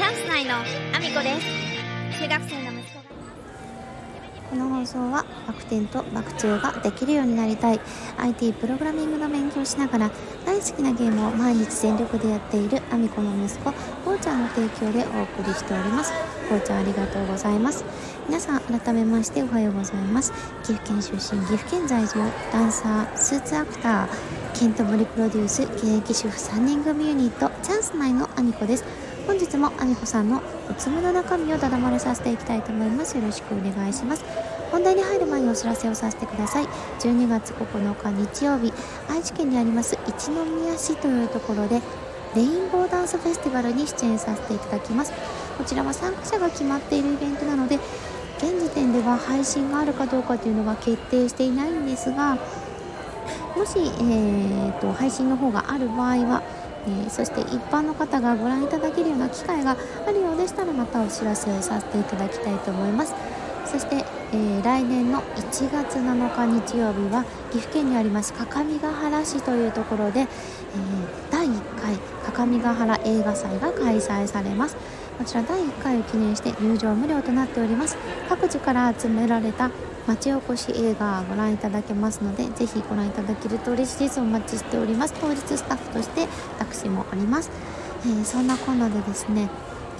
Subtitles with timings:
[0.00, 2.22] チャンス内のアミコです。
[2.22, 3.04] 中学生の息子が。
[4.48, 7.80] この放送はバク転とバク宙ができるようになりたい。
[8.16, 10.10] IT プログラミングの勉強しながら
[10.46, 16.14] 大好きなゲームを毎日全力でやっているアミコの息子こうちゃんの提供でお送りしております。
[16.48, 17.84] こうちゃんありがとうございます。
[18.26, 20.32] 皆さん改めましておはようございます。
[20.62, 22.18] 岐阜県出身岐阜県在住
[22.50, 24.08] ダンサースーツアクター
[24.58, 29.09] ケントモリプロデュース現役主婦3人組ユニットチャンス内のアミコです。
[29.26, 33.16] 本日もアミコさんのおつむの中身をだだ漏れさせていきたいと思います。
[33.16, 34.24] よろしくお願いします。
[34.70, 36.66] 本題に入る前にお知らせをさせてください。
[37.00, 38.72] 12月9日日曜日
[39.08, 41.80] 愛知県にあります一宮市というところで
[42.34, 45.12] レインボーダンスフェスティバルに出演させていただきます。
[45.58, 47.78] こちらは参加者が決まっているイベントなので
[48.38, 52.38] 現時点では配信があるかどうかというのが決定していないんですが
[53.56, 56.42] もし、えーと、配信の方がある場合は、
[56.86, 59.76] え、そして一般の方がご覧いただけるような機会が
[60.06, 63.14] あるようでしたらまたお知らせさせていただきたいと思います。
[63.64, 70.28] そして、えー、来年の1月7日日曜日は岐阜県にあります各務原市というところで、えー、
[71.30, 74.76] 第1回各務原映画祭が開催されます。
[75.20, 77.98] こちら第1回を記念して入場無料となっております。
[78.26, 79.70] 各地から集められた
[80.06, 84.18] 町おこし映画ご覧いただけますのでぜひご覧いただけると嬉しいです。
[84.18, 85.14] お待ちしております。
[85.20, 86.26] 当日スタッフとして
[86.58, 87.50] 私もおります、
[88.06, 89.50] えー、そんなこんなでですね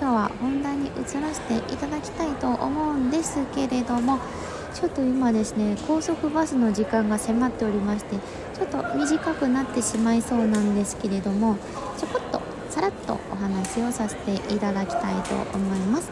[0.00, 4.20] 今日は本題に移らせていただきたいと思うんですけれども
[4.72, 8.14] ちょっと今ですね高速バスの時間が迫っておりまして
[8.54, 11.56] ちょっと短くなってしまいそうなんですけれども
[11.98, 16.10] ちょこっとさらっと話をさせていただきたいと思います。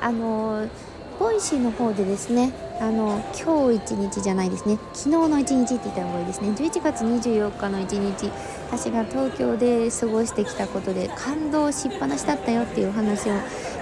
[0.00, 0.68] あの
[1.18, 4.78] Voicy の方でですねあの今日一日じゃないですね。
[4.92, 6.50] 昨日の一日って言った方がいいですね。
[6.50, 8.30] 11月24日の一日
[8.70, 13.34] 私が東京で過ごしてきたことで感動しっぱなしだったよっていうお話を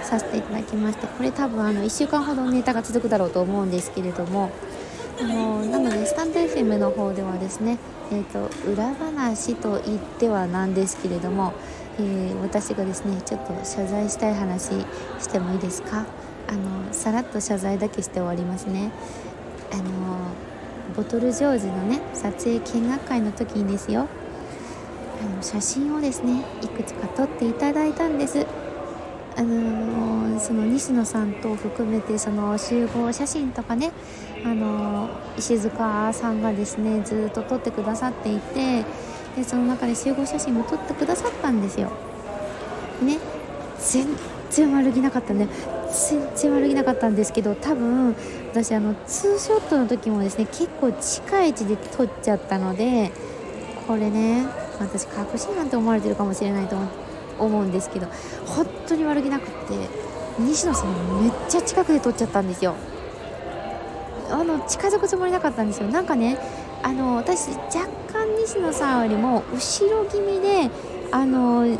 [0.03, 4.51] させていただきましてこれ多分あの1週間ほどネタが続くだろうと思うんですけれども
[5.19, 7.77] あのなのでスタンド FM の方ではですね、
[8.11, 11.53] えーと、裏話と言ってはなんですけれども、
[11.99, 14.71] えー、私がですねちょっと謝罪したい話
[15.19, 16.05] してもいいですか？
[16.47, 18.91] あのさらっと謝罪だけして終わりますね。
[19.71, 19.83] あの
[20.95, 24.07] ボトルジョージのね撮影見学会の時にですよ。
[25.21, 28.45] あの写真をですねいくつか撮っていただいたんです。
[29.35, 33.91] あのその西野さんと含めてその集合写真とかね、
[34.45, 38.83] あの石塚さんがですねずっと撮ってくださっていて
[39.35, 41.91] でその中で集合写真も撮ってくださったんですよ。
[43.01, 43.17] ね。
[43.79, 44.07] 全
[44.49, 45.47] 然悪気なかったね
[46.09, 48.15] 全然悪気なかったんですけど多分
[48.51, 53.11] 私あのツーショットの時もですね結構近い位置で撮っちゃったので
[53.87, 54.45] これね
[54.79, 57.02] 私隠しなんて思われてるかもしれないと思って。
[57.39, 58.07] 思うんですけど
[58.45, 59.89] 本当に悪気なくって
[60.39, 62.75] 西野さんめっちゃ近くで撮っちゃったんですよ。
[64.31, 65.87] あの近づくつもりなかったんですよ。
[65.87, 66.37] なんかね
[66.81, 70.69] あの私若干西野さんよりも後ろ気味で
[71.11, 71.77] あの位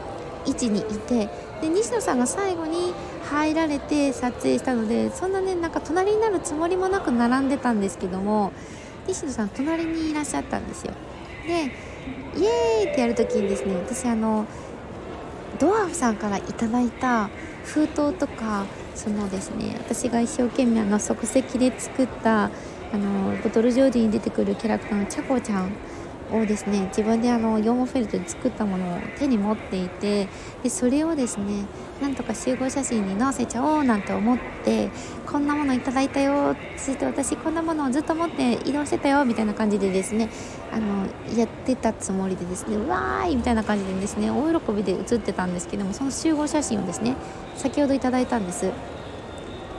[0.51, 1.29] 置にいて
[1.61, 2.93] で西野さんが最後に
[3.29, 8.51] 入られて撮影したのでそんなねなんか隣になるつもりもなく並んでたんですけども
[9.07, 10.93] 西野さん隣にいらっしゃったんですよ。
[11.47, 11.71] で
[12.35, 14.45] イエーイってやるときにですね私あの
[15.63, 17.29] ドワーフさんから頂いた
[17.63, 18.65] 封筒とか
[18.95, 22.51] そのですね私が一生懸命あの即席で作った
[22.91, 25.71] あのボトルジョージに出てくるキャラクターのチャコちゃん
[26.31, 30.27] をですね自分であの羊毛フェルトで作ったものを手に持っていて
[30.63, 31.65] でそれをですね
[32.01, 34.89] なんとか集合写真に載せちゃおうなんて思って
[35.25, 40.29] こんなものいただいたよそして私こんなものをずっと持って移動してたよみたいな感じでですね
[40.71, 41.07] あの
[41.37, 47.15] やってたつもりでですねわーいみたいな感じでですね大喜びで写ってたんですけどもその集合写真をですね
[47.55, 48.71] 先ほどいただいたんです。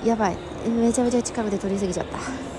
[0.05, 0.37] やばい
[0.69, 2.54] めちゃめちゃ近くで撮りすぎちゃった。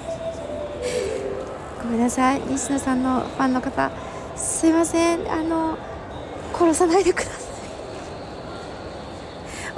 [1.85, 2.41] ごめんなさい。
[2.47, 3.91] 西野さんのファンの方
[4.35, 5.31] すいません。
[5.31, 5.77] あの
[6.51, 7.41] 殺さないでください。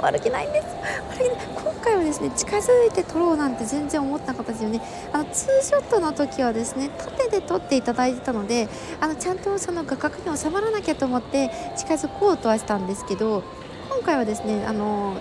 [0.00, 0.66] 悪気ないんです。
[1.10, 1.46] 悪気ない。
[1.62, 4.80] 今回はですね近づいて撮ろうなんて全然思ってなかったですよね。
[5.12, 8.70] あのツーショットの時はですね縦で撮っていただいてたので
[9.02, 13.42] あのちゃんとその画角に収まらなきゃと思って近づこうとはしたんですけど
[13.90, 15.18] 今回はですねあの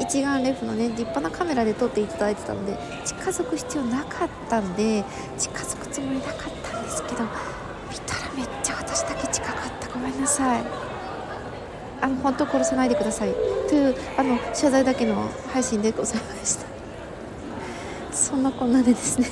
[0.00, 5.04] 一眼レフのね立派なカメラで撮っていただいてたので近づく必要なかったんで
[5.38, 7.24] 近づくつもりなかったんですけど
[7.90, 9.88] 見たらめっちゃ私だけ近かった。
[9.92, 10.62] ごめんなさい。
[12.00, 13.34] あの本当殺さないでください。
[13.68, 16.66] というあの謝罪だけの配信でございました。
[18.10, 19.28] そんなこんなでですね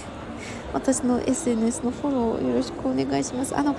[0.73, 3.57] 私の SNS のフォローをよろしくお願いします。
[3.57, 3.75] あの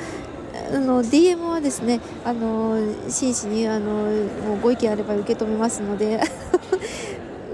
[0.72, 2.78] あの DM はですねあの
[3.08, 6.22] 真摯にあのもうご意見あれば受け止めますので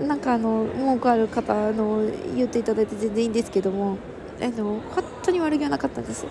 [0.07, 2.01] なんかあの文句ある方の
[2.35, 3.97] 言っていただいて全然いいんですけども
[4.41, 6.25] あの本当に悪気はなかったんです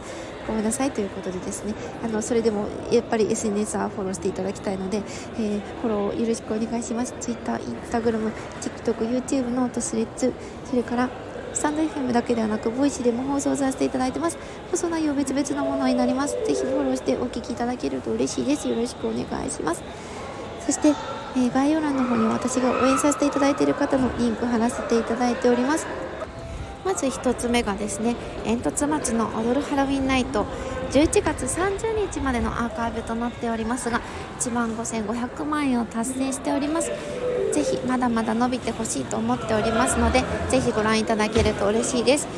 [0.47, 8.31] ごめんなさいということでですねあのそれでもやっぱり SNS はフォローしていただきたいので、えー、フォローよろしくお願いします Twitter、Instagram、
[8.61, 10.33] TikTok、YouTube note Threads
[10.69, 11.09] それから
[11.55, 14.37] スタンド FM だけではなく、 Voicy でも放送させていただいてます。
[14.73, 16.35] 放送内容別々のものになります。
[16.45, 18.69] ぜひフォローしてお聞きいただけると嬉しいです。
[18.69, 19.83] よろしくお願いします。
[20.67, 20.93] そして、
[21.37, 25.87] えー、概要欄の方に私が応援させていただいている方のリンク貼らせていただいております。
[26.85, 28.15] まず1つ目がですね
[28.45, 30.47] 煙突町の踊るハロウィンナイト。
[30.93, 34.01] 11月30日までのアーカイブとなっておりますが
[34.39, 36.93] 1万5500万円を達成しております。
[37.53, 42.29] ぜひまだまだ伸びてほしいと思っておりますのでぜひご覧いただけると嬉しいです。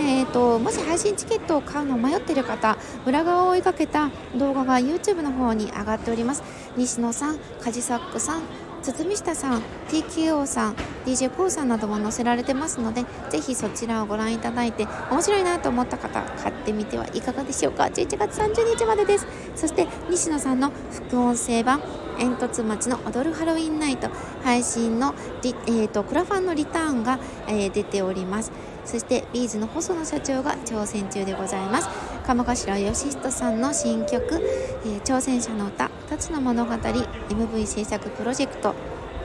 [0.00, 6.42] えーと、もし配信チケットを買うのを迷っている方裏側を追いかけた動画が YouTube の方に上がっております。
[6.76, 8.42] 西野さんカジサックさん
[8.82, 10.74] 堤下さん TKO さん
[11.04, 17.84] DJ ポーさんなども載せられてますのでぜひそちらをご覧いただいて面白いなと思った方買ってみてはいかがでしょうか。
[17.84, 19.26] 11月30日までです。
[19.54, 21.82] そして西野さんの副音声版
[22.18, 24.08] 煙突町の踊るハロウィンナイト
[24.44, 27.18] 配信のリ、えーと、クラファンのリターンが、
[27.48, 28.52] えー、出ております。
[28.90, 31.88] そしてビーズの細野社長が挑戦中でございます。
[32.26, 34.24] 鴨頭義人さんの新曲
[34.84, 38.74] 「えー、挑戦者の歌2つの物語」MV 制作プロジェクト。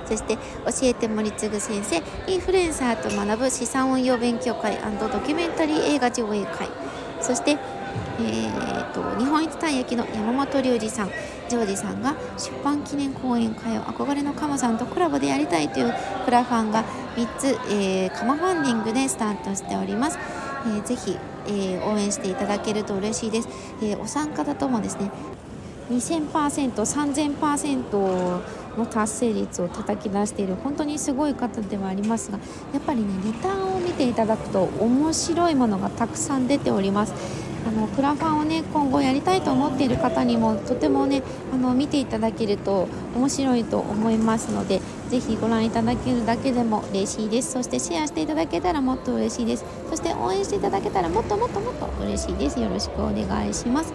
[0.06, 0.40] そして教
[0.84, 6.70] えて森次先生インフルエンサーと学ぶ資産運用勉強会ドキュメンタリー映画上映会。
[7.20, 7.58] そして
[8.20, 11.10] えーと、日本一たい焼きの山本隆二さん
[11.50, 16.86] ジョージさんが出版記念講演会を憧れのカモさんとコラボでやりたいというクラファンが
[17.16, 20.20] 3つ、えー、カマファンディングでスタートしております。
[20.66, 21.18] えー、ぜひ、
[21.48, 23.50] えー、応援していただけると嬉しいです。
[23.82, 25.12] えー、お三方ともですね
[25.90, 28.42] 2000%、3000%
[28.78, 32.40] の達成率を叩き出している本当にすごい方ではありますが
[32.74, 37.14] やっぱりねリターンを見ていただくと面白いものがたくさん出ております。
[37.68, 47.54] あのクラファンをね今後やりたいと思っている方にもとてもねあの見ていただけると面白いと思いますのでぜひご覧いただけるだけでも嬉しいです。
[47.54, 49.66] そしてシェアしていただけたらもっと嬉しいです。
[49.90, 52.60] そして応援していただけたらもっともっともっと嬉しいです。
[52.60, 53.94] よろしくお願いします、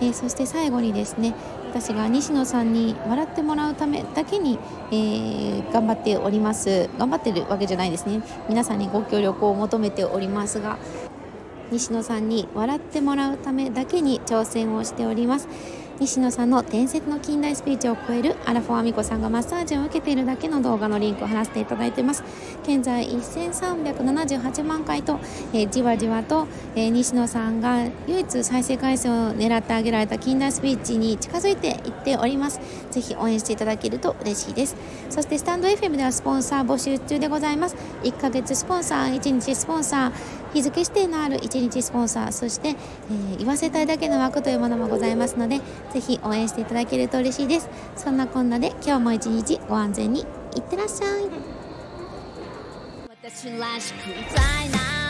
[0.00, 1.34] えー、そして最後にですね
[1.70, 4.58] 私が西野さんに笑ってもらうためだけに、
[4.90, 6.88] えー、頑張っております。
[6.98, 8.22] 頑張ってるわけじゃないですね。
[8.48, 10.78] 皆さんにご協力を求めておりますが
[11.70, 15.48] 西野さんに笑ってもらうためだけに挑戦をしております。
[16.00, 22.22] 西野さんの伝説の近代スピーチを超えるアラフォーアミコさんがマッサージを受けているだけの動画のリンクを貼らせていただいています。
[22.62, 25.18] 現在1378万回と、
[25.52, 26.46] えー、じわじわと、
[26.76, 32.60] えー、西野さんが唯一再生回数を狙ってあげられた近代スピーチに近づいていっております。
[32.92, 34.76] ぜひ応援していただけると嬉しいです。
[35.10, 37.76] そしてスタンド FM ではスポンサー募集中でございます。
[38.04, 45.60] 1ヶ月スポンサー1日スポンサー日付指定のある1日スポンサーそして、えー、言わせたいだけの枠というものもございますので
[45.92, 47.68] ぜひ応援していただけると嬉しいです。
[47.96, 50.26] そんなこんなで今日も一日ご安全に。
[50.56, 51.30] いってらっしゃい。
[53.08, 55.07] 私らしくいたいな。